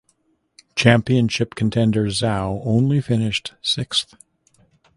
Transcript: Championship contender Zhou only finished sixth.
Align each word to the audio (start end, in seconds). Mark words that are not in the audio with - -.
Championship 0.75 1.53
contender 1.53 2.05
Zhou 2.07 2.61
only 2.65 3.01
finished 3.01 3.53
sixth. 3.61 4.15